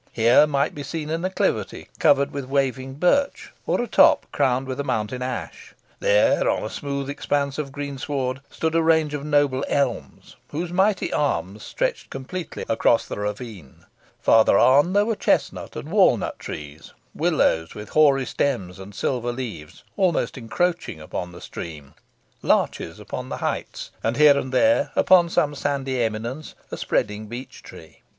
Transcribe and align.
Here 0.13 0.47
might 0.47 0.73
be 0.73 0.81
seen 0.81 1.11
an 1.11 1.23
acclivity 1.23 1.87
covered 1.99 2.31
with 2.31 2.45
waving 2.45 2.95
birch, 2.95 3.53
or 3.67 3.79
a 3.79 3.85
top 3.85 4.25
crowned 4.31 4.65
with 4.65 4.79
a 4.79 4.83
mountain 4.83 5.21
ash 5.21 5.75
there, 5.99 6.49
on 6.49 6.63
a 6.63 6.71
smooth 6.71 7.07
expanse 7.07 7.59
of 7.59 7.71
greensward, 7.71 8.41
stood 8.49 8.73
a 8.73 8.81
range 8.81 9.13
of 9.13 9.23
noble 9.23 9.63
elms, 9.67 10.37
whose 10.47 10.71
mighty 10.73 11.13
arms 11.13 11.61
stretched 11.61 12.09
completely 12.09 12.65
across 12.67 13.05
the 13.05 13.19
ravine. 13.19 13.85
Further 14.21 14.57
on, 14.57 14.93
there 14.93 15.05
were 15.05 15.15
chestnut 15.15 15.75
and 15.75 15.89
walnut 15.91 16.39
trees; 16.39 16.95
willows, 17.13 17.75
with 17.75 17.89
hoary 17.89 18.25
stems 18.25 18.79
and 18.79 18.95
silver 18.95 19.31
leaves, 19.31 19.83
almost 19.97 20.35
encroaching 20.35 20.99
upon 20.99 21.31
the 21.31 21.41
stream; 21.41 21.93
larches 22.41 22.99
upon 22.99 23.29
the 23.29 23.37
heights; 23.37 23.91
and 24.03 24.17
here 24.17 24.35
and 24.35 24.51
there, 24.51 24.89
upon 24.95 25.29
some 25.29 25.53
sandy 25.53 26.01
eminence, 26.01 26.55
a 26.71 26.75
spreading 26.77 27.27
beech 27.27 27.61
tree. 27.61 27.99